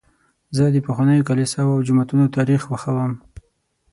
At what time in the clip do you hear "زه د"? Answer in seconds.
0.55-0.77